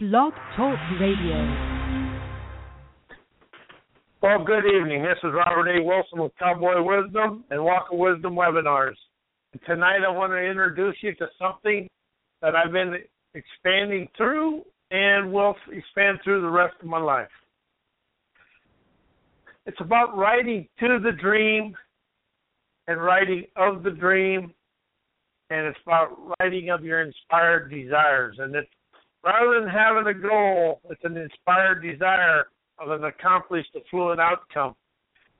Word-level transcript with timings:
Blog 0.00 0.32
Talk 0.56 0.78
Radio. 1.00 1.88
Well, 4.22 4.44
good 4.44 4.64
evening. 4.64 5.02
This 5.02 5.18
is 5.24 5.30
Robert 5.34 5.66
A. 5.66 5.82
Wilson 5.82 6.20
with 6.20 6.30
Cowboy 6.38 6.80
Wisdom 6.80 7.42
and 7.50 7.64
Walk 7.64 7.86
of 7.90 7.98
Wisdom 7.98 8.36
webinars. 8.36 8.94
Tonight, 9.66 10.02
I 10.06 10.10
want 10.12 10.30
to 10.30 10.38
introduce 10.38 10.94
you 11.00 11.16
to 11.16 11.26
something 11.36 11.88
that 12.42 12.54
I've 12.54 12.70
been 12.70 12.94
expanding 13.34 14.06
through 14.16 14.62
and 14.92 15.32
will 15.32 15.56
expand 15.72 16.20
through 16.22 16.42
the 16.42 16.48
rest 16.48 16.76
of 16.80 16.86
my 16.86 17.00
life. 17.00 17.26
It's 19.66 19.80
about 19.80 20.16
writing 20.16 20.68
to 20.78 21.00
the 21.02 21.10
dream 21.10 21.74
and 22.86 23.02
writing 23.02 23.46
of 23.56 23.82
the 23.82 23.90
dream, 23.90 24.54
and 25.50 25.66
it's 25.66 25.78
about 25.84 26.36
writing 26.38 26.70
of 26.70 26.84
your 26.84 27.02
inspired 27.02 27.68
desires. 27.72 28.36
And 28.38 28.54
it's 28.54 28.70
rather 29.24 29.60
than 29.60 29.68
having 29.68 30.06
a 30.06 30.14
goal, 30.14 30.80
it's 30.90 31.04
an 31.04 31.16
inspired 31.16 31.82
desire 31.82 32.46
of 32.78 32.90
an 32.90 33.04
accomplished, 33.04 33.76
fluent 33.90 34.20
outcome. 34.20 34.74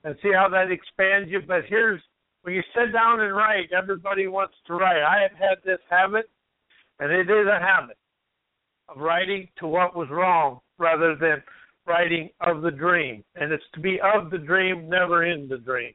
And 0.03 0.15
see 0.23 0.31
how 0.33 0.47
that 0.49 0.71
expands 0.71 1.29
you. 1.29 1.41
But 1.45 1.63
here's 1.67 2.01
when 2.43 2.53
you 2.53 2.61
sit 2.73 2.93
down 2.93 3.19
and 3.19 3.35
write, 3.35 3.71
everybody 3.77 4.27
wants 4.27 4.55
to 4.67 4.73
write. 4.73 5.03
I 5.03 5.21
have 5.21 5.37
had 5.37 5.57
this 5.65 5.79
habit, 5.89 6.29
and 6.99 7.11
it 7.11 7.29
is 7.29 7.47
a 7.47 7.59
habit 7.59 7.97
of 8.87 8.97
writing 8.97 9.49
to 9.59 9.67
what 9.67 9.95
was 9.95 10.07
wrong 10.09 10.61
rather 10.77 11.15
than 11.15 11.43
writing 11.85 12.29
of 12.39 12.61
the 12.61 12.71
dream. 12.71 13.23
And 13.35 13.51
it's 13.51 13.63
to 13.73 13.81
be 13.81 13.99
of 14.01 14.31
the 14.31 14.37
dream, 14.37 14.87
never 14.87 15.25
in 15.25 15.49
the 15.49 15.57
dream. 15.57 15.93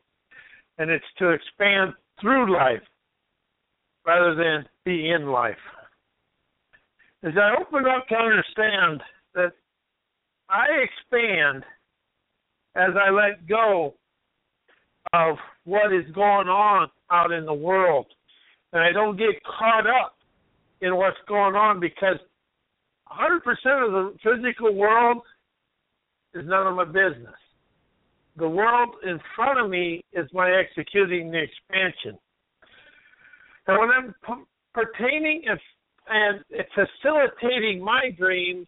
And 0.77 0.91
it's 0.91 1.05
to 1.19 1.31
expand 1.31 1.95
through 2.21 2.55
life 2.55 2.83
rather 4.07 4.35
than 4.35 4.67
be 4.85 5.11
in 5.11 5.29
life 5.29 5.57
as 7.25 7.33
I 7.37 7.55
open 7.61 7.85
up 7.87 8.07
to 8.09 8.15
understand 8.15 9.03
that 9.35 9.53
I 10.51 10.67
expand 10.83 11.65
as 12.77 12.91
I 13.01 13.11
let 13.11 13.49
go 13.49 13.95
of 15.15 15.37
what 15.65 15.93
is 15.93 16.05
going 16.15 16.49
on 16.49 16.89
out 17.11 17.33
in 17.33 17.47
the 17.47 17.55
world. 17.55 18.07
And 18.73 18.83
I 18.83 18.93
don't 18.93 19.17
get 19.17 19.43
caught 19.59 19.87
up 19.87 20.17
in 20.81 20.97
what's 20.97 21.17
going 21.27 21.55
on 21.55 21.81
because 21.81 22.19
100% 23.11 23.39
of 23.39 23.93
the 23.93 24.15
physical 24.23 24.75
world 24.75 25.19
is 26.35 26.45
none 26.47 26.67
of 26.67 26.75
my 26.75 26.85
business. 26.85 27.35
The 28.37 28.49
world 28.49 28.97
in 29.05 29.21
front 29.37 29.61
of 29.61 29.71
me 29.71 30.05
is 30.13 30.29
my 30.33 30.51
executing 30.51 31.31
the 31.31 31.43
expansion. 31.43 32.19
And 33.67 33.79
when 33.79 33.89
I'm 33.91 34.15
pertaining 34.75 35.43
and 35.49 35.59
and 36.09 36.45
facilitating 36.75 37.83
my 37.83 38.11
dreams. 38.17 38.67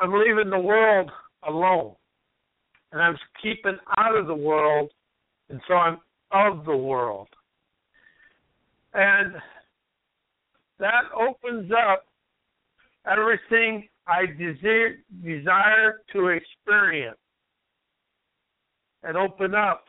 I'm 0.00 0.12
leaving 0.12 0.50
the 0.50 0.58
world 0.58 1.10
alone, 1.46 1.94
and 2.92 3.02
I'm 3.02 3.16
keeping 3.42 3.76
out 3.98 4.16
of 4.16 4.26
the 4.26 4.34
world, 4.34 4.90
and 5.48 5.60
so 5.66 5.74
I'm 5.74 5.98
of 6.32 6.64
the 6.64 6.76
world. 6.76 7.28
And 8.94 9.34
that 10.78 11.02
opens 11.14 11.70
up 11.72 12.04
everything 13.06 13.88
I 14.06 14.26
desire, 14.26 14.96
desire 15.22 16.00
to 16.12 16.28
experience 16.28 17.18
and 19.02 19.16
open 19.16 19.54
up 19.54 19.84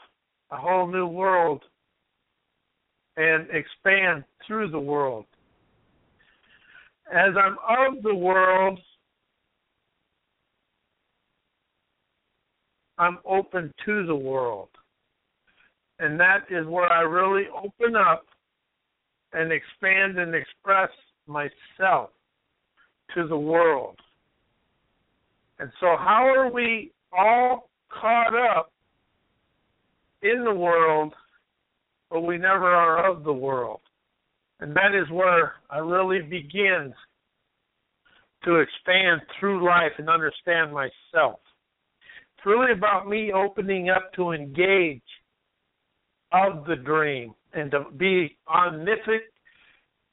a 0.52 0.58
whole 0.58 0.88
new 0.88 1.08
world 1.08 1.64
and 3.18 3.48
expand 3.52 4.24
through 4.48 4.70
the 4.72 4.80
world 4.80 5.26
as 7.12 7.34
I'm 7.38 7.58
of 7.68 8.04
the 8.04 8.16
world, 8.16 8.80
I'm 12.98 13.18
open 13.26 13.74
to 13.86 14.06
the 14.06 14.16
world. 14.16 14.70
And 16.00 16.20
that 16.20 16.46
is 16.50 16.66
where 16.68 16.92
I 16.92 17.02
really 17.02 17.46
open 17.56 17.96
up 17.96 18.26
and 19.34 19.52
expand 19.52 20.20
and 20.20 20.36
express 20.36 20.90
myself 21.28 22.10
to 23.16 23.28
the 23.28 23.38
world. 23.38 23.98
And 25.60 25.72
so, 25.80 25.96
how 25.98 26.28
are 26.28 26.52
we 26.52 26.92
all 27.12 27.70
caught 27.90 28.34
up 28.36 28.72
in 30.22 30.44
the 30.44 30.54
world, 30.54 31.14
but 32.10 32.22
we 32.22 32.38
never 32.38 32.66
are 32.66 33.10
of 33.12 33.24
the 33.24 33.34
world? 33.34 33.82
And 34.62 34.76
that 34.76 34.94
is 34.94 35.10
where 35.10 35.54
I 35.72 35.80
really 35.80 36.22
begin 36.22 36.94
to 38.44 38.56
expand 38.56 39.22
through 39.40 39.66
life 39.66 39.92
and 39.98 40.10
understand 40.10 40.72
myself. 40.72 41.40
It's 42.38 42.46
really 42.46 42.72
about 42.72 43.10
me 43.10 43.32
opening 43.34 43.90
up 43.90 44.14
to 44.14 44.32
engage 44.32 45.02
of 46.32 46.66
the 46.66 46.76
dream 46.76 47.34
and 47.54 47.72
to 47.72 47.86
be 47.98 48.38
omnific, 48.48 49.20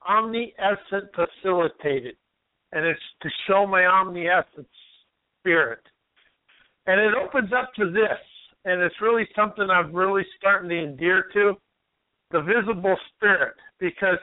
omniscient 0.09 1.11
facilitated. 1.15 2.17
And 2.73 2.85
it's 2.85 3.01
to 3.23 3.29
show 3.47 3.67
my 3.67 3.87
omniscient 3.87 4.67
spirit. 5.41 5.81
And 6.87 7.01
it 7.01 7.15
opens 7.15 7.51
up 7.53 7.73
to 7.77 7.91
this. 7.91 8.19
And 8.65 8.83
it's 8.83 9.01
really 9.01 9.27
something 9.37 9.69
I'm 9.71 9.93
really 9.95 10.25
starting 10.39 10.69
to 10.71 10.83
endear 10.83 11.27
to 11.35 11.55
the 12.31 12.41
visible 12.43 12.97
spirit 13.17 13.55
because 13.79 14.19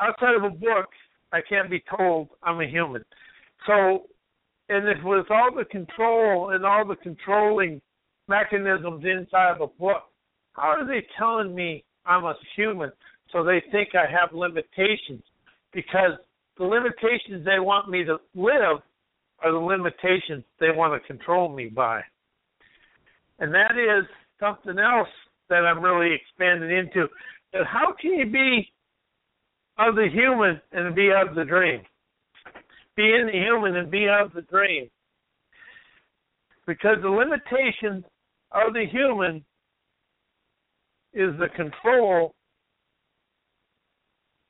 outside 0.00 0.34
of 0.36 0.44
a 0.44 0.50
book, 0.50 0.88
I 1.32 1.40
can't 1.46 1.70
be 1.70 1.82
told 1.96 2.28
I'm 2.42 2.60
a 2.60 2.66
human. 2.66 3.04
So, 3.66 4.06
and 4.68 4.88
if 4.88 5.02
with 5.04 5.30
all 5.30 5.50
the 5.56 5.64
control 5.64 6.50
and 6.50 6.64
all 6.64 6.86
the 6.86 6.96
controlling 6.96 7.80
mechanisms 8.28 9.04
inside 9.04 9.52
of 9.52 9.60
a 9.60 9.66
book, 9.80 10.02
how 10.54 10.68
are 10.68 10.86
they 10.86 11.06
telling 11.18 11.54
me 11.54 11.84
I'm 12.04 12.24
a 12.24 12.34
human? 12.56 12.90
So 13.32 13.44
they 13.44 13.62
think 13.72 13.90
I 13.94 14.10
have 14.10 14.32
limitations 14.32 15.22
because 15.72 16.12
the 16.58 16.64
limitations 16.64 17.44
they 17.44 17.58
want 17.58 17.90
me 17.90 18.04
to 18.04 18.16
live 18.34 18.80
are 19.40 19.52
the 19.52 19.58
limitations 19.58 20.44
they 20.58 20.70
want 20.70 21.00
to 21.00 21.06
control 21.06 21.54
me 21.54 21.66
by. 21.66 22.00
And 23.38 23.52
that 23.52 23.72
is 23.76 24.06
something 24.40 24.78
else 24.78 25.08
that 25.48 25.66
I'm 25.66 25.82
really 25.82 26.14
expanding 26.14 26.70
into. 26.70 27.08
That 27.52 27.66
how 27.66 27.94
can 28.00 28.12
you 28.12 28.26
be 28.26 28.72
of 29.78 29.94
the 29.94 30.08
human 30.12 30.60
and 30.72 30.94
be 30.94 31.10
of 31.10 31.34
the 31.34 31.44
dream. 31.44 31.82
Be 32.96 33.04
in 33.04 33.26
the 33.26 33.32
human 33.32 33.76
and 33.76 33.90
be 33.90 34.06
of 34.08 34.32
the 34.32 34.42
dream. 34.42 34.88
Because 36.66 36.96
the 37.02 37.08
limitation 37.08 38.04
of 38.52 38.72
the 38.72 38.86
human 38.90 39.44
is 41.12 41.30
the 41.38 41.48
control 41.54 42.34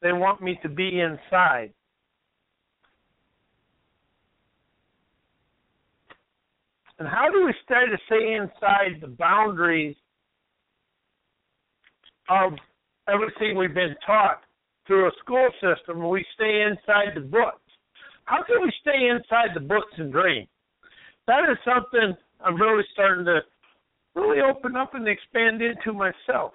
they 0.03 0.13
want 0.13 0.43
me 0.43 0.59
to 0.63 0.69
be 0.69 1.01
inside. 1.01 1.73
And 6.99 7.09
how 7.09 7.29
do 7.31 7.45
we 7.45 7.55
start 7.65 7.89
to 7.91 7.99
stay 8.07 8.35
inside 8.35 9.01
the 9.01 9.09
boundaries 9.09 9.97
of 12.29 12.53
everything 13.09 13.57
we've 13.57 13.75
been 13.75 13.95
taught 14.07 14.41
through 14.87 15.09
a 15.09 15.11
school 15.23 15.49
system 15.61 16.09
we 16.09 16.25
stay 16.35 16.63
inside 16.63 17.15
the 17.15 17.21
books. 17.21 17.61
How 18.25 18.43
can 18.43 18.63
we 18.63 18.73
stay 18.81 19.09
inside 19.09 19.55
the 19.55 19.61
books 19.61 19.93
and 19.99 20.13
dream? 20.13 20.47
That 21.27 21.51
is 21.51 21.59
something 21.65 22.17
I'm 22.41 22.61
really 22.61 22.85
starting 22.93 23.25
to 23.27 23.41
really 24.15 24.41
open 24.41 24.77
up 24.77 24.95
and 24.95 25.07
expand 25.07 25.63
into 25.63 25.93
myself. 25.93 26.53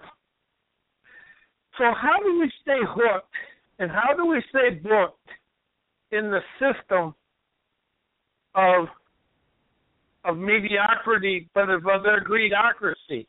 So 1.78 1.86
how 2.00 2.18
do 2.24 2.40
we 2.40 2.52
stay 2.62 2.80
hooked 2.81 3.34
and 3.80 3.90
how 3.90 4.14
do 4.16 4.25
we 4.25 4.44
stay 4.50 4.75
booked 4.81 5.30
in 6.12 6.31
the 6.31 6.42
system 6.59 7.16
of 8.56 8.88
of 10.24 10.38
mediocrity 10.38 11.50
but 11.56 11.69
of 11.69 11.88
other 11.88 12.24
greedocracy? 12.27 13.25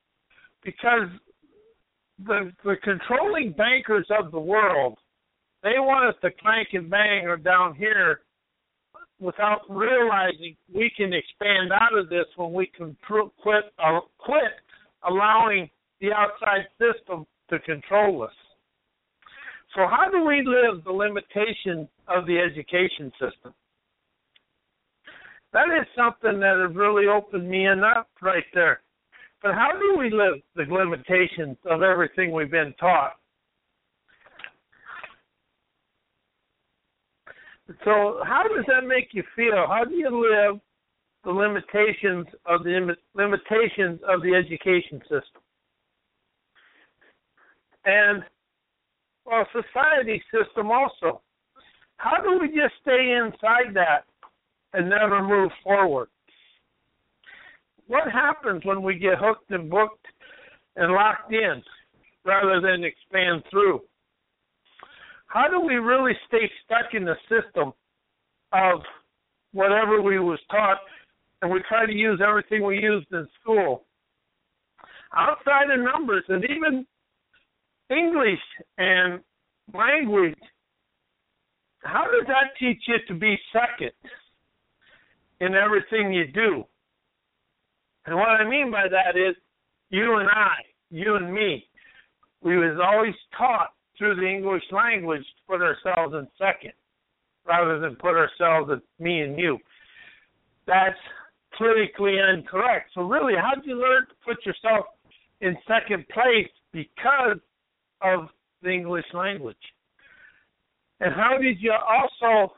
Because 0.62 1.08
the 2.26 2.52
the 2.64 2.76
controlling 2.82 3.52
bankers 3.52 4.06
of 4.10 4.30
the 4.30 4.40
world, 4.40 4.98
they 5.62 5.78
want 5.78 6.14
us 6.14 6.20
to 6.22 6.30
clank 6.42 6.68
and 6.72 6.90
bang 6.90 7.26
or 7.26 7.36
down 7.36 7.74
here 7.74 8.20
without 9.20 9.60
realizing 9.68 10.56
we 10.74 10.90
can 10.96 11.12
expand 11.12 11.72
out 11.72 11.96
of 11.96 12.08
this 12.08 12.26
when 12.36 12.52
we 12.52 12.66
can 12.66 12.96
quit 13.06 13.64
uh, 13.78 14.00
quit 14.18 14.52
allowing 15.08 15.70
the 16.00 16.12
outside 16.12 16.66
system 16.78 17.26
to 17.48 17.58
control 17.60 18.22
us. 18.22 18.32
So 19.74 19.86
how 19.86 20.10
do 20.10 20.24
we 20.26 20.42
live 20.44 20.84
the 20.84 20.92
limitation 20.92 21.88
of 22.08 22.26
the 22.26 22.38
education 22.38 23.10
system? 23.12 23.54
That 25.52 25.66
is 25.68 25.86
something 25.96 26.40
that 26.40 26.66
has 26.66 26.76
really 26.76 27.06
opened 27.06 27.48
me 27.48 27.66
up 27.68 28.08
right 28.20 28.44
there. 28.54 28.80
But 29.42 29.54
how 29.54 29.72
do 29.72 29.98
we 29.98 30.10
live 30.10 30.40
the 30.54 30.72
limitations 30.72 31.56
of 31.68 31.82
everything 31.82 32.32
we've 32.32 32.50
been 32.50 32.74
taught? 32.78 33.14
So, 37.84 38.20
how 38.24 38.42
does 38.44 38.64
that 38.68 38.86
make 38.86 39.08
you 39.12 39.22
feel? 39.34 39.66
How 39.66 39.84
do 39.84 39.94
you 39.94 40.10
live 40.10 40.60
the 41.24 41.30
limitations 41.30 42.26
of 42.46 42.64
the 42.64 42.94
limitations 43.14 44.00
of 44.08 44.22
the 44.22 44.34
education 44.34 45.00
system? 45.02 45.42
And 47.84 48.22
well, 49.24 49.46
society 49.52 50.22
system 50.32 50.70
also. 50.70 51.22
How 51.96 52.20
do 52.22 52.38
we 52.40 52.48
just 52.48 52.74
stay 52.82 53.16
inside 53.16 53.74
that 53.74 54.04
and 54.72 54.88
never 54.90 55.22
move 55.22 55.50
forward? 55.62 56.08
What 57.86 58.10
happens 58.10 58.64
when 58.64 58.82
we 58.82 58.94
get 58.94 59.18
hooked 59.18 59.50
and 59.50 59.68
booked 59.68 60.06
and 60.76 60.92
locked 60.92 61.32
in 61.32 61.62
rather 62.24 62.60
than 62.60 62.84
expand 62.84 63.42
through? 63.50 63.80
How 65.26 65.48
do 65.48 65.60
we 65.60 65.74
really 65.74 66.12
stay 66.28 66.50
stuck 66.64 66.94
in 66.94 67.04
the 67.04 67.16
system 67.28 67.72
of 68.52 68.80
whatever 69.52 70.00
we 70.02 70.18
was 70.18 70.38
taught 70.50 70.78
and 71.40 71.50
we 71.50 71.60
try 71.68 71.86
to 71.86 71.92
use 71.92 72.20
everything 72.26 72.64
we 72.64 72.78
used 72.78 73.06
in 73.12 73.26
school? 73.40 73.84
Outside 75.14 75.70
of 75.70 75.80
numbers 75.80 76.24
and 76.28 76.44
even 76.44 76.86
English 77.90 78.40
and 78.78 79.20
language, 79.74 80.38
how 81.82 82.04
does 82.04 82.26
that 82.26 82.56
teach 82.58 82.82
you 82.86 82.96
to 83.08 83.14
be 83.14 83.36
second 83.52 83.92
in 85.40 85.54
everything 85.54 86.12
you 86.12 86.26
do? 86.28 86.64
And 88.06 88.16
what 88.16 88.28
I 88.28 88.48
mean 88.48 88.70
by 88.70 88.86
that 88.88 89.16
is 89.16 89.36
you 89.90 90.16
and 90.16 90.28
I, 90.28 90.54
you 90.90 91.16
and 91.16 91.32
me, 91.32 91.66
we 92.42 92.56
was 92.56 92.78
always 92.82 93.14
taught 93.36 93.70
through 93.96 94.16
the 94.16 94.26
English 94.26 94.64
language 94.72 95.22
to 95.22 95.52
put 95.52 95.62
ourselves 95.62 96.14
in 96.14 96.26
second 96.38 96.72
rather 97.46 97.78
than 97.78 97.96
put 97.96 98.14
ourselves 98.14 98.70
at 98.72 98.80
me 99.04 99.20
and 99.20 99.38
you. 99.38 99.58
That's 100.66 100.98
politically 101.56 102.16
incorrect. 102.18 102.90
So 102.94 103.02
really, 103.02 103.34
how 103.34 103.54
did 103.54 103.66
you 103.66 103.80
learn 103.80 104.06
to 104.06 104.14
put 104.24 104.44
yourself 104.46 104.86
in 105.40 105.56
second 105.66 106.06
place 106.08 106.48
because 106.72 107.38
of 108.00 108.28
the 108.62 108.70
English 108.70 109.06
language? 109.12 109.56
And 111.00 111.14
how 111.14 111.36
did 111.40 111.60
you 111.60 111.72
also 111.72 112.54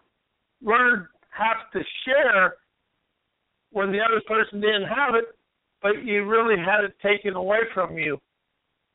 learn 0.63 1.09
have 1.31 1.71
to 1.73 1.81
share 2.07 2.55
when 3.75 3.91
the 3.91 3.99
other 3.99 4.23
person 4.27 4.61
didn't 4.61 4.87
have 4.87 5.17
it, 5.17 5.25
but 5.83 6.05
you 6.05 6.25
really 6.25 6.57
had 6.57 6.85
it 6.85 6.95
taken 7.03 7.35
away 7.35 7.59
from 7.75 7.99
you 7.99 8.19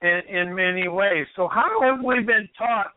in, 0.01 0.21
in 0.29 0.55
many 0.55 0.87
ways. 0.87 1.27
So 1.35 1.49
how 1.49 1.81
have 1.81 2.03
we 2.03 2.21
been 2.21 2.47
taught 2.57 2.93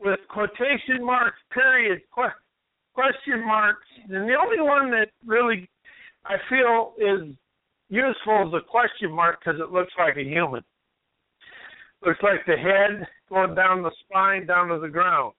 with 0.00 0.18
quotation 0.28 1.02
marks, 1.02 1.38
period, 1.52 2.02
question 2.10 3.46
marks, 3.46 3.86
and 4.02 4.28
the 4.28 4.34
only 4.34 4.60
one 4.60 4.90
that 4.90 5.06
really 5.24 5.70
I 6.24 6.34
feel 6.50 6.94
is 6.98 7.32
useful 7.88 8.48
is 8.48 8.54
a 8.54 8.68
question 8.68 9.12
mark 9.12 9.38
because 9.38 9.60
it 9.60 9.70
looks 9.70 9.92
like 9.96 10.16
a 10.16 10.24
human. 10.24 10.64
Looks 12.04 12.22
like 12.24 12.44
the 12.46 12.56
head 12.56 13.06
going 13.28 13.54
down 13.54 13.82
the 13.82 13.92
spine 14.04 14.46
down 14.46 14.68
to 14.68 14.80
the 14.80 14.88
ground. 14.88 15.32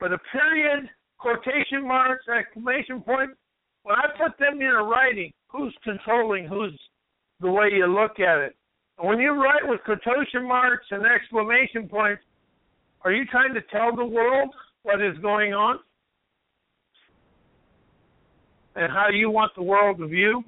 But 0.00 0.12
a 0.12 0.18
period, 0.32 0.90
quotation 1.18 1.86
marks, 1.86 2.24
exclamation 2.28 3.00
point, 3.00 3.30
when 3.82 3.96
I 3.96 4.06
put 4.16 4.38
them 4.38 4.60
in 4.60 4.68
a 4.68 4.82
writing, 4.82 5.32
who's 5.48 5.74
controlling 5.82 6.46
who's 6.46 6.78
the 7.40 7.50
way 7.50 7.68
you 7.72 7.86
look 7.86 8.20
at 8.20 8.38
it? 8.38 8.56
And 8.98 9.08
when 9.08 9.18
you 9.18 9.32
write 9.32 9.66
with 9.66 9.80
quotation 9.84 10.46
marks 10.46 10.86
and 10.90 11.04
exclamation 11.04 11.88
points, 11.88 12.22
are 13.02 13.12
you 13.12 13.24
trying 13.26 13.54
to 13.54 13.62
tell 13.72 13.96
the 13.96 14.04
world 14.04 14.50
what 14.82 15.00
is 15.00 15.16
going 15.18 15.54
on? 15.54 15.78
And 18.76 18.92
how 18.92 19.08
you 19.12 19.30
want 19.30 19.52
the 19.56 19.62
world 19.62 19.98
to 19.98 20.06
view? 20.06 20.44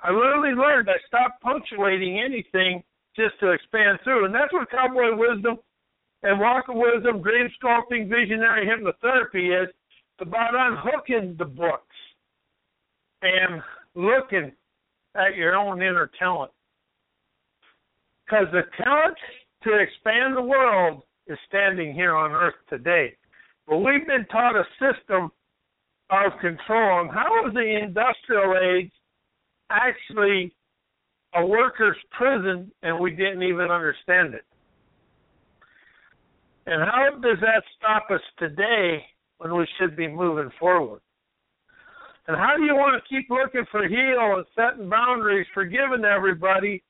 I 0.00 0.10
literally 0.10 0.54
learned 0.54 0.88
I 0.88 0.98
stopped 1.06 1.40
punctuating 1.42 2.20
anything 2.20 2.82
just 3.16 3.38
to 3.40 3.50
expand 3.50 3.98
through. 4.02 4.24
And 4.24 4.34
that's 4.34 4.52
what 4.52 4.70
cowboy 4.70 5.16
wisdom 5.16 5.58
and 6.22 6.40
walk 6.40 6.68
of 6.68 6.76
wisdom, 6.76 7.22
dream 7.22 7.48
sculpting, 7.62 8.08
visionary 8.08 8.66
hypnotherapy 8.66 9.62
is. 9.62 9.68
It's 9.68 10.28
about 10.28 10.54
unhooking 10.54 11.36
the 11.38 11.44
books 11.44 11.93
and 13.24 13.62
looking 13.94 14.52
at 15.16 15.36
your 15.36 15.56
own 15.56 15.82
inner 15.82 16.10
talent. 16.18 16.52
Because 18.24 18.46
the 18.52 18.62
talent 18.82 19.16
to 19.64 19.78
expand 19.78 20.36
the 20.36 20.42
world 20.42 21.02
is 21.26 21.38
standing 21.48 21.94
here 21.94 22.14
on 22.14 22.32
earth 22.32 22.54
today. 22.68 23.16
But 23.66 23.78
we've 23.78 24.06
been 24.06 24.26
taught 24.30 24.56
a 24.56 24.64
system 24.78 25.30
of 26.10 26.32
control. 26.40 27.08
How 27.12 27.42
was 27.42 27.52
the 27.54 27.78
industrial 27.82 28.54
age 28.62 28.92
actually 29.70 30.54
a 31.34 31.44
worker's 31.44 31.96
prison 32.16 32.70
and 32.82 32.98
we 32.98 33.10
didn't 33.10 33.42
even 33.42 33.70
understand 33.70 34.34
it. 34.34 34.44
And 36.66 36.82
how 36.82 37.10
does 37.20 37.38
that 37.40 37.62
stop 37.76 38.10
us 38.10 38.20
today 38.38 39.04
when 39.38 39.54
we 39.54 39.66
should 39.78 39.96
be 39.96 40.08
moving 40.08 40.50
forward? 40.58 41.00
And 42.26 42.36
how 42.36 42.56
do 42.56 42.64
you 42.64 42.74
want 42.74 43.00
to 43.02 43.08
keep 43.08 43.28
looking 43.28 43.64
for 43.70 43.86
heal 43.86 44.36
and 44.36 44.46
setting 44.56 44.88
boundaries, 44.88 45.46
forgiving 45.52 46.04
everybody? 46.04 46.82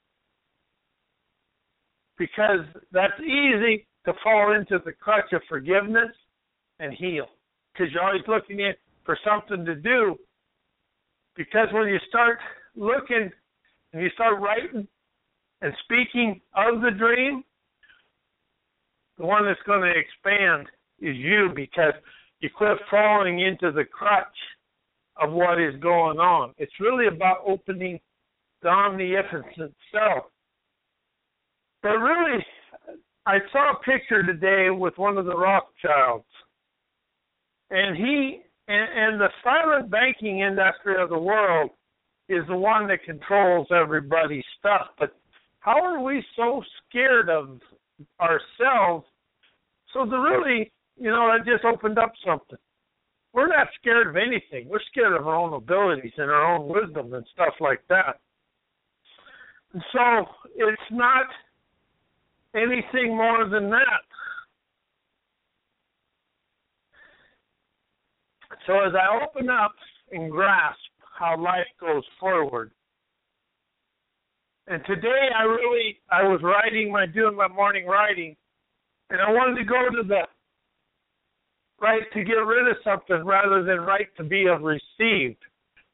Because 2.16 2.60
that's 2.92 3.18
easy 3.20 3.86
to 4.04 4.12
fall 4.22 4.54
into 4.54 4.78
the 4.84 4.92
crutch 4.92 5.32
of 5.32 5.42
forgiveness 5.48 6.12
and 6.78 6.92
heal. 6.92 7.26
Because 7.72 7.92
you're 7.92 8.04
always 8.04 8.22
looking 8.28 8.60
in 8.60 8.74
for 9.04 9.18
something 9.24 9.64
to 9.64 9.74
do. 9.74 10.16
Because 11.36 11.66
when 11.72 11.88
you 11.88 11.98
start 12.08 12.38
looking 12.76 13.30
and 13.92 14.02
you 14.02 14.10
start 14.10 14.40
writing 14.40 14.86
and 15.62 15.72
speaking 15.84 16.40
of 16.54 16.80
the 16.80 16.90
dream, 16.90 17.42
the 19.18 19.26
one 19.26 19.44
that's 19.44 19.60
going 19.66 19.80
to 19.80 19.98
expand 19.98 20.68
is 21.00 21.16
you 21.16 21.50
because 21.54 21.94
you 22.40 22.50
quit 22.56 22.78
falling 22.90 23.40
into 23.40 23.72
the 23.72 23.84
crutch 23.84 24.26
of 25.20 25.32
what 25.32 25.60
is 25.60 25.74
going 25.80 26.18
on. 26.18 26.54
It's 26.58 26.72
really 26.80 27.06
about 27.06 27.38
opening 27.46 28.00
the 28.62 28.68
omniscient 28.68 29.74
self. 29.92 30.24
But 31.82 31.98
really, 31.98 32.44
I 33.26 33.38
saw 33.52 33.72
a 33.72 33.80
picture 33.80 34.22
today 34.24 34.70
with 34.70 34.96
one 34.96 35.18
of 35.18 35.26
the 35.26 35.36
Rothschilds, 35.36 36.24
and 37.70 37.96
he 37.96 38.40
and, 38.68 38.88
and 39.12 39.20
the 39.20 39.28
silent 39.42 39.90
banking 39.90 40.40
industry 40.40 41.00
of 41.00 41.10
the 41.10 41.18
world 41.18 41.70
is 42.28 42.42
the 42.48 42.56
one 42.56 42.88
that 42.88 43.04
controls 43.04 43.66
everybody's 43.70 44.44
stuff. 44.58 44.88
But 44.98 45.14
how 45.60 45.82
are 45.82 46.02
we 46.02 46.24
so 46.36 46.62
scared 46.88 47.28
of 47.28 47.60
ourselves? 48.20 49.04
So 49.92 50.06
the 50.06 50.16
really, 50.16 50.72
you 50.96 51.10
know, 51.10 51.30
that 51.32 51.46
just 51.46 51.64
opened 51.64 51.98
up 51.98 52.12
something. 52.26 52.58
We're 53.34 53.48
not 53.48 53.66
scared 53.80 54.06
of 54.06 54.16
anything. 54.16 54.68
We're 54.68 54.78
scared 54.92 55.12
of 55.12 55.26
our 55.26 55.34
own 55.34 55.52
abilities 55.54 56.12
and 56.16 56.30
our 56.30 56.54
own 56.54 56.68
wisdom 56.68 57.12
and 57.14 57.26
stuff 57.32 57.54
like 57.58 57.82
that. 57.88 58.20
And 59.72 59.82
so 59.92 60.24
it's 60.54 60.80
not 60.92 61.26
anything 62.54 63.16
more 63.16 63.48
than 63.48 63.70
that. 63.70 64.04
So 68.68 68.74
as 68.86 68.92
I 68.94 69.24
open 69.24 69.50
up 69.50 69.74
and 70.12 70.30
grasp 70.30 70.78
how 71.18 71.36
life 71.36 71.66
goes 71.80 72.04
forward. 72.20 72.70
And 74.68 74.80
today 74.86 75.28
I 75.36 75.42
really 75.42 75.98
I 76.10 76.22
was 76.22 76.40
writing 76.42 76.92
my 76.92 77.06
doing 77.06 77.36
my 77.36 77.48
morning 77.48 77.84
writing 77.84 78.36
and 79.10 79.20
I 79.20 79.30
wanted 79.30 79.58
to 79.58 79.64
go 79.64 79.90
to 79.90 80.06
the 80.06 80.22
right 81.80 82.02
to 82.12 82.24
get 82.24 82.34
rid 82.34 82.68
of 82.68 82.76
something 82.84 83.24
rather 83.24 83.62
than 83.62 83.80
right 83.80 84.08
to 84.16 84.24
be 84.24 84.46
of 84.46 84.62
received. 84.62 85.38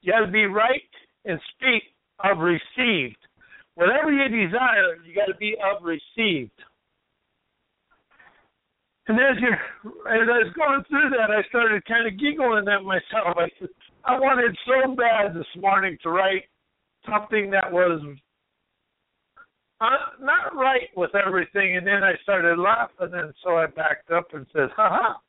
You 0.02 0.12
have 0.14 0.26
to 0.26 0.32
be 0.32 0.46
right 0.46 0.82
and 1.24 1.40
speak 1.56 1.82
of 2.24 2.38
received. 2.38 3.16
Whatever 3.74 4.12
you 4.12 4.28
desire, 4.28 4.96
you 5.04 5.14
got 5.14 5.26
to 5.26 5.36
be 5.38 5.56
of 5.56 5.82
received. 5.82 6.52
And 9.08 9.18
as 9.18 9.42
you 9.42 9.50
as 9.50 10.28
I 10.30 10.38
was 10.38 10.52
going 10.54 10.84
through 10.88 11.10
that, 11.10 11.30
I 11.30 11.42
started 11.48 11.84
kind 11.86 12.06
of 12.06 12.20
giggling 12.20 12.68
at 12.68 12.84
myself. 12.84 13.36
I 13.36 13.48
said, 13.58 13.68
I 14.04 14.20
wanted 14.20 14.56
so 14.66 14.94
bad 14.94 15.34
this 15.34 15.46
morning 15.60 15.98
to 16.04 16.10
write 16.10 16.44
something 17.08 17.50
that 17.50 17.72
was 17.72 18.00
uh, 19.80 19.86
not 20.20 20.54
right 20.54 20.88
with 20.94 21.10
everything, 21.14 21.76
and 21.76 21.86
then 21.86 22.04
I 22.04 22.12
started 22.22 22.58
laughing, 22.58 23.10
and 23.12 23.32
so 23.42 23.56
I 23.56 23.66
backed 23.66 24.10
up 24.10 24.32
and 24.34 24.46
said, 24.52 24.68
"Ha 24.76 24.88
ha." 24.88 25.20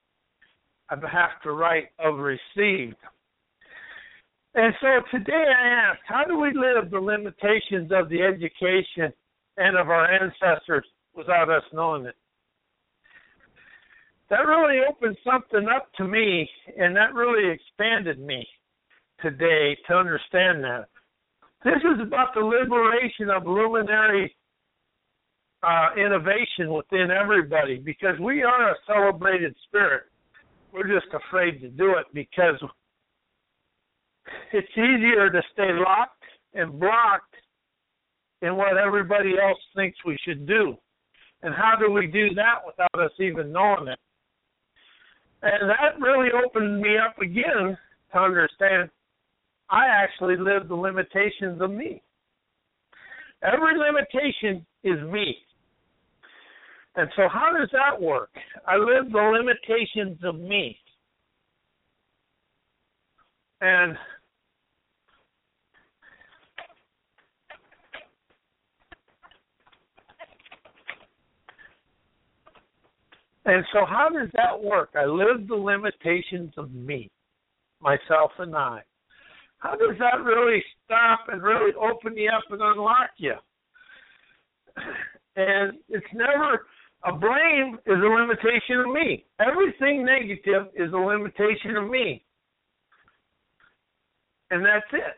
I 0.91 0.95
have 1.09 1.41
to 1.43 1.51
write 1.51 1.89
of 1.99 2.19
received. 2.19 2.97
And 4.53 4.73
so 4.81 4.87
today 5.09 5.45
I 5.57 5.67
ask, 5.67 5.99
how 6.05 6.25
do 6.25 6.37
we 6.37 6.51
live 6.53 6.91
the 6.91 6.99
limitations 6.99 7.91
of 7.93 8.09
the 8.09 8.21
education 8.21 9.13
and 9.57 9.77
of 9.77 9.89
our 9.89 10.11
ancestors 10.11 10.85
without 11.15 11.49
us 11.49 11.63
knowing 11.73 12.05
it? 12.05 12.15
that 14.31 14.47
really 14.47 14.79
opened 14.89 15.17
something 15.29 15.67
up 15.67 15.91
to 15.97 16.05
me, 16.05 16.49
and 16.77 16.95
that 16.95 17.13
really 17.13 17.53
expanded 17.53 18.17
me 18.17 18.47
today 19.21 19.77
to 19.87 19.93
understand 19.93 20.63
that. 20.63 20.85
This 21.65 21.83
is 21.83 22.01
about 22.01 22.33
the 22.33 22.39
liberation 22.39 23.29
of 23.29 23.45
luminary 23.45 24.33
uh, 25.61 25.89
innovation 25.97 26.73
within 26.73 27.11
everybody 27.11 27.77
because 27.77 28.17
we 28.21 28.41
are 28.41 28.71
a 28.71 28.75
celebrated 28.87 29.53
spirit. 29.67 30.03
We're 30.73 30.87
just 30.87 31.13
afraid 31.13 31.61
to 31.61 31.69
do 31.69 31.95
it 31.97 32.05
because 32.13 32.55
it's 34.53 34.71
easier 34.73 35.29
to 35.29 35.41
stay 35.53 35.69
locked 35.73 36.23
and 36.53 36.79
blocked 36.79 37.35
in 38.41 38.55
what 38.55 38.77
everybody 38.77 39.33
else 39.41 39.59
thinks 39.75 39.97
we 40.05 40.17
should 40.25 40.47
do. 40.47 40.75
And 41.43 41.53
how 41.53 41.75
do 41.79 41.91
we 41.91 42.07
do 42.07 42.33
that 42.35 42.59
without 42.65 43.05
us 43.05 43.11
even 43.19 43.51
knowing 43.51 43.87
it? 43.87 43.99
And 45.43 45.69
that 45.69 45.99
really 45.99 46.29
opened 46.31 46.81
me 46.81 46.97
up 46.97 47.17
again 47.19 47.77
to 48.13 48.19
understand 48.19 48.89
I 49.69 49.87
actually 49.87 50.37
live 50.37 50.67
the 50.67 50.75
limitations 50.75 51.61
of 51.61 51.71
me. 51.71 52.01
Every 53.41 53.77
limitation 53.77 54.65
is 54.83 55.01
me. 55.11 55.37
And 56.95 57.09
so, 57.15 57.27
how 57.31 57.55
does 57.57 57.69
that 57.71 58.01
work? 58.01 58.31
I 58.67 58.75
live 58.75 59.11
the 59.11 59.17
limitations 59.17 60.19
of 60.23 60.39
me. 60.39 60.77
And 63.61 63.95
And 73.45 73.65
so, 73.73 73.85
how 73.85 74.09
does 74.09 74.29
that 74.33 74.61
work? 74.61 74.89
I 74.95 75.05
live 75.05 75.47
the 75.47 75.55
limitations 75.55 76.53
of 76.57 76.71
me, 76.73 77.09
myself, 77.81 78.31
and 78.37 78.55
I. 78.55 78.81
How 79.57 79.71
does 79.71 79.97
that 79.99 80.23
really 80.23 80.63
stop 80.85 81.21
and 81.27 81.41
really 81.41 81.71
open 81.73 82.15
you 82.15 82.29
up 82.29 82.43
and 82.51 82.61
unlock 82.61 83.11
you? 83.17 83.33
And 85.35 85.73
it's 85.89 86.05
never 86.13 86.65
a 87.03 87.13
blame 87.13 87.79
is 87.85 87.97
a 87.97 88.07
limitation 88.07 88.79
of 88.79 88.93
me. 88.93 89.25
Everything 89.39 90.05
negative 90.05 90.67
is 90.75 90.93
a 90.93 90.97
limitation 90.97 91.75
of 91.77 91.89
me. 91.89 92.23
And 94.51 94.65
that's 94.65 94.85
it. 94.91 95.17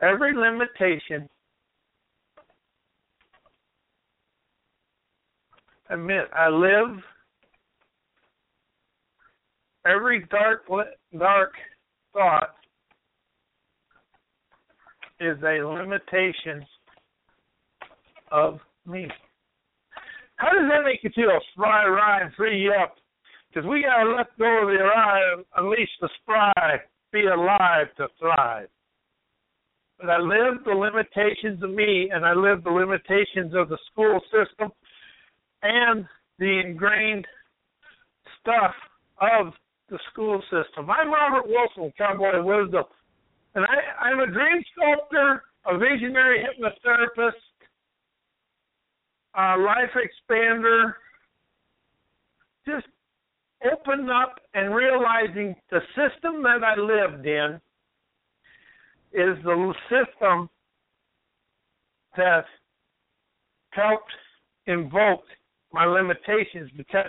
Every 0.00 0.34
limitation 0.34 1.28
admit 5.90 6.28
I 6.34 6.48
live 6.48 7.02
every 9.86 10.24
dark 10.30 10.64
dark 11.18 11.52
thought 12.12 12.54
is 15.20 15.36
a 15.42 15.64
limitation 15.64 16.64
of 18.30 18.60
me. 18.86 19.08
How 20.36 20.50
does 20.50 20.70
that 20.70 20.84
make 20.84 21.02
you 21.02 21.10
feel? 21.14 21.38
Spry, 21.52 21.86
ride, 21.86 22.30
free 22.36 22.70
up. 22.70 22.96
Because 23.48 23.68
we 23.68 23.82
got 23.82 24.04
to 24.04 24.14
let 24.14 24.38
go 24.38 24.62
of 24.62 24.68
the 24.68 24.84
arrive, 24.84 25.44
unleash 25.56 25.88
the 26.00 26.08
spry, 26.22 26.80
be 27.12 27.26
alive 27.26 27.86
to 27.96 28.06
thrive. 28.20 28.68
But 29.98 30.10
I 30.10 30.18
live 30.18 30.62
the 30.64 30.72
limitations 30.72 31.62
of 31.62 31.70
me, 31.70 32.10
and 32.12 32.24
I 32.24 32.34
live 32.34 32.62
the 32.62 32.70
limitations 32.70 33.54
of 33.54 33.68
the 33.68 33.78
school 33.90 34.20
system 34.24 34.70
and 35.62 36.06
the 36.38 36.60
ingrained 36.64 37.26
stuff 38.40 38.74
of 39.20 39.52
the 39.90 39.98
school 40.12 40.40
system. 40.42 40.88
I'm 40.90 41.10
Robert 41.10 41.48
Wilson, 41.48 41.92
Cowboy 41.98 42.42
Wisdom, 42.42 42.84
and 43.58 43.66
I, 43.66 44.06
I'm 44.06 44.20
a 44.20 44.26
dream 44.26 44.62
sculptor, 44.72 45.42
a 45.66 45.76
visionary 45.76 46.44
hypnotherapist, 46.44 47.32
a 49.34 49.58
life 49.58 49.90
expander, 49.96 50.92
just 52.64 52.86
open 53.64 54.08
up 54.10 54.36
and 54.54 54.72
realizing 54.72 55.56
the 55.72 55.80
system 55.96 56.44
that 56.44 56.60
I 56.62 56.78
lived 56.78 57.26
in 57.26 57.60
is 59.12 59.42
the 59.42 59.74
system 59.90 60.48
that 62.16 62.44
helped 63.70 64.12
invoke 64.66 65.24
my 65.72 65.84
limitations 65.84 66.70
because 66.76 67.06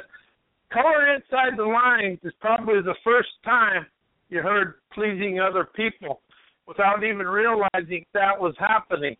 color 0.73 1.13
inside 1.13 1.57
the 1.57 1.63
lines 1.63 2.17
is 2.23 2.33
probably 2.41 2.81
the 2.81 2.95
first 3.03 3.29
time 3.45 3.85
you 4.29 4.41
heard 4.41 4.75
pleasing 4.93 5.39
other 5.39 5.67
people 5.75 6.21
without 6.69 7.03
even 7.03 7.25
realizing 7.25 8.05
that 8.13 8.39
was 8.39 8.53
happening. 8.59 9.17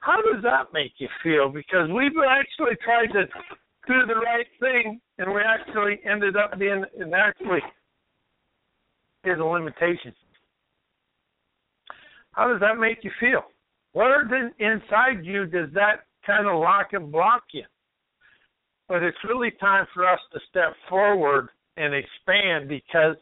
How 0.00 0.16
does 0.16 0.42
that 0.42 0.72
make 0.74 0.92
you 0.98 1.08
feel? 1.22 1.48
Because 1.48 1.88
we've 1.88 2.10
actually 2.28 2.76
tried 2.84 3.12
to 3.12 3.24
do 3.86 4.06
the 4.06 4.16
right 4.16 4.46
thing 4.60 5.00
and 5.18 5.32
we 5.32 5.40
actually 5.40 6.00
ended 6.04 6.36
up 6.36 6.58
being 6.58 6.84
and 6.98 7.14
actually 7.14 7.60
is 9.24 9.38
a 9.38 9.44
limitation. 9.44 10.12
How 12.32 12.48
does 12.48 12.60
that 12.60 12.78
make 12.78 12.98
you 13.02 13.10
feel? 13.20 13.42
Where 13.92 14.22
inside 14.58 15.24
you 15.24 15.46
does 15.46 15.70
that 15.74 16.06
kind 16.26 16.46
of 16.48 16.60
lock 16.60 16.88
and 16.92 17.10
block 17.12 17.44
you? 17.52 17.64
But 18.88 19.02
it's 19.02 19.16
really 19.28 19.52
time 19.60 19.86
for 19.94 20.08
us 20.08 20.20
to 20.32 20.40
step 20.50 20.74
forward 20.88 21.48
and 21.76 21.94
expand 21.94 22.68
because 22.68 23.16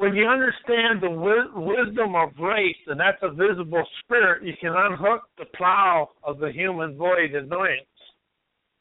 when 0.00 0.14
you 0.14 0.26
understand 0.26 1.02
the 1.02 1.10
wisdom 1.10 2.14
of 2.16 2.30
race, 2.40 2.74
and 2.86 2.98
that's 2.98 3.18
a 3.20 3.30
visible 3.30 3.84
spirit, 4.02 4.42
you 4.42 4.54
can 4.58 4.72
unhook 4.74 5.24
the 5.36 5.44
plow 5.54 6.08
of 6.24 6.38
the 6.38 6.50
human 6.50 6.96
void 6.96 7.34
annoyance 7.34 7.84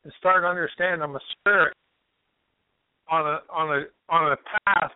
and 0.06 0.14
start 0.18 0.46
understanding 0.46 1.02
I'm 1.02 1.18
a 1.18 1.20
spirit 1.38 1.74
on 3.12 3.26
a 3.26 3.40
on 3.52 3.70
a 3.70 4.14
on 4.14 4.32
a 4.32 4.38
path 4.66 4.92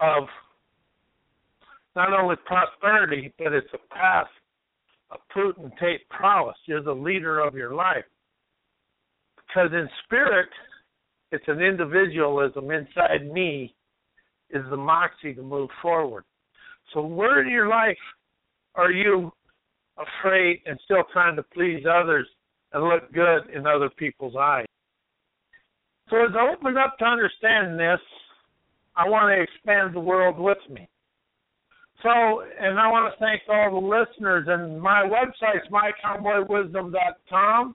of 0.00 0.24
not 1.96 2.12
only 2.12 2.36
prosperity, 2.44 3.32
but 3.38 3.54
it's 3.54 3.72
a 3.72 3.94
path 3.94 4.28
of 5.10 5.20
potentate 5.32 6.06
prowess. 6.10 6.56
You're 6.66 6.82
the 6.82 6.92
leader 6.92 7.40
of 7.40 7.54
your 7.54 7.74
life. 7.74 8.04
Because 9.36 9.70
in 9.72 9.88
spirit, 10.04 10.50
it's 11.32 11.48
an 11.48 11.62
individualism 11.62 12.70
inside 12.70 13.32
me 13.32 13.75
is 14.50 14.62
the 14.70 14.76
moxie 14.76 15.34
to 15.34 15.42
move 15.42 15.70
forward. 15.82 16.24
So 16.92 17.02
where 17.02 17.42
in 17.42 17.50
your 17.50 17.68
life 17.68 17.98
are 18.74 18.90
you 18.90 19.32
afraid 19.98 20.60
and 20.66 20.78
still 20.84 21.04
trying 21.12 21.36
to 21.36 21.42
please 21.42 21.84
others 21.90 22.26
and 22.72 22.84
look 22.84 23.12
good 23.12 23.50
in 23.52 23.66
other 23.66 23.90
people's 23.90 24.36
eyes? 24.38 24.66
So 26.10 26.16
as 26.16 26.30
I 26.38 26.52
open 26.52 26.76
up 26.76 26.96
to 26.98 27.04
understanding 27.04 27.76
this, 27.76 28.00
I 28.94 29.08
want 29.08 29.34
to 29.34 29.42
expand 29.42 29.94
the 29.94 30.00
world 30.00 30.38
with 30.38 30.58
me. 30.70 30.88
So, 32.02 32.42
and 32.60 32.78
I 32.78 32.88
want 32.88 33.12
to 33.12 33.18
thank 33.18 33.42
all 33.48 33.80
the 33.80 33.86
listeners. 33.86 34.46
And 34.48 34.80
my 34.80 35.02
website's 35.02 35.68
mycowboywisdom.com 35.72 37.74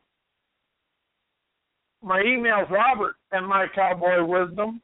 my 2.03 2.21
email 2.21 2.61
is 2.61 2.67
Robert 2.71 3.15
and 3.31 3.47
my 3.47 3.67
cowboy 3.73 4.23
wisdom 4.23 4.81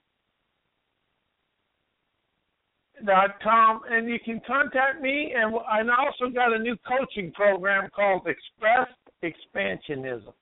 dot 3.06 3.40
com 3.44 3.82
and 3.90 4.10
you 4.10 4.18
can 4.24 4.42
contact 4.46 5.02
me 5.02 5.34
and 5.36 5.56
I 5.56 5.82
also 5.82 6.34
got 6.34 6.54
a 6.54 6.60
new 6.60 6.76
coaching 6.88 7.32
program 7.34 7.90
called 7.96 8.28
Express 8.28 8.88
Expansionism. 9.24 10.34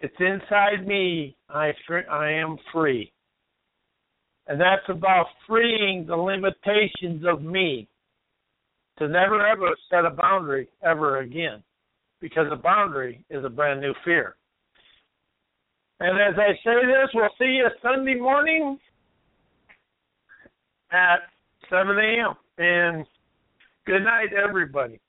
It's 0.00 0.14
inside 0.18 0.86
me. 0.86 1.36
I 1.48 1.72
I 2.10 2.30
am 2.30 2.56
free. 2.72 3.12
And 4.48 4.60
that's 4.60 4.88
about 4.88 5.26
freeing 5.46 6.06
the 6.06 6.16
limitations 6.16 7.24
of 7.26 7.42
me 7.42 7.88
to 8.98 9.08
never 9.08 9.46
ever 9.46 9.68
set 9.90 10.04
a 10.04 10.10
boundary 10.10 10.68
ever 10.84 11.20
again. 11.20 11.62
Because 12.20 12.46
a 12.50 12.56
boundary 12.56 13.24
is 13.30 13.44
a 13.44 13.48
brand 13.48 13.80
new 13.80 13.94
fear. 14.04 14.36
And 16.00 16.18
as 16.20 16.38
I 16.38 16.52
say 16.64 16.86
this, 16.86 17.10
we'll 17.14 17.28
see 17.38 17.56
you 17.56 17.68
Sunday 17.82 18.14
morning 18.14 18.78
at 20.92 21.20
7 21.70 21.98
a.m. 21.98 22.34
And 22.58 23.06
good 23.86 24.02
night, 24.02 24.28
everybody. 24.32 25.00